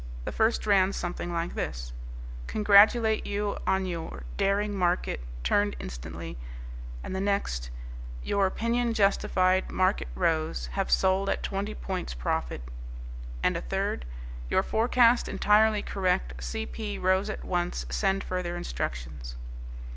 The 0.25 0.31
first 0.31 0.65
ran 0.65 0.93
something 0.93 1.31
like 1.31 1.53
this, 1.53 1.93
"Congratulate 2.47 3.27
you 3.27 3.59
on 3.67 3.85
your 3.85 4.23
daring 4.35 4.75
market 4.75 5.23
turned 5.43 5.75
instantly"; 5.79 6.39
and 7.03 7.15
the 7.15 7.21
next, 7.21 7.69
"Your 8.23 8.47
opinion 8.47 8.95
justified 8.95 9.69
market 9.69 10.07
rose 10.15 10.65
have 10.73 10.89
sold 10.89 11.29
at 11.29 11.43
20 11.43 11.75
points 11.75 12.15
profit"; 12.15 12.63
and 13.43 13.55
a 13.55 13.61
third, 13.61 14.05
"Your 14.49 14.63
forecast 14.63 15.27
entirely 15.29 15.83
correct 15.83 16.43
C. 16.43 16.65
P. 16.65 16.97
rose 16.97 17.29
at 17.29 17.45
once 17.45 17.85
send 17.91 18.23
further 18.23 18.57
instructions." 18.57 19.35